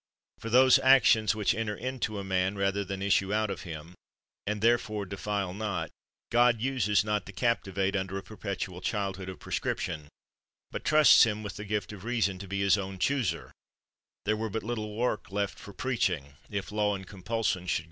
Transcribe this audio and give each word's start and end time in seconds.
For 0.39 0.49
those 0.49 0.79
actions 0.79 1.35
which 1.35 1.53
enter 1.53 1.75
into 1.75 2.17
a 2.17 2.23
man, 2.23 2.57
rather 2.57 2.83
than 2.83 3.03
issue 3.03 3.31
out 3.31 3.51
of 3.51 3.61
him, 3.61 3.93
and 4.47 4.59
therefore 4.59 5.05
defile 5.05 5.53
not, 5.53 5.91
God 6.31 6.59
uses 6.59 7.03
not 7.03 7.27
to 7.27 7.31
capti 7.31 7.71
vate 7.71 7.95
under 7.95 8.17
a 8.17 8.23
perpetual 8.23 8.81
childhood 8.81 9.29
of 9.29 9.37
prescription, 9.37 10.07
but 10.71 10.83
trusts 10.83 11.23
him 11.23 11.43
with 11.43 11.55
the 11.55 11.65
gift 11.65 11.93
of 11.93 12.03
reason 12.03 12.39
to 12.39 12.47
be 12.47 12.61
his 12.61 12.79
own 12.79 12.97
chooser; 12.97 13.51
there 14.25 14.35
were 14.35 14.49
but 14.49 14.63
little 14.63 14.95
work 14.95 15.31
left 15.31 15.59
for 15.59 15.71
preaching, 15.71 16.33
if 16.49 16.71
law 16.71 16.95
and 16.95 17.05
compulsion 17.05 17.27
should 17.27 17.31
grow 17.31 17.31
i" 17.31 17.61
De 17.61 17.61
Juri 17.61 17.67
Natural! 17.67 17.79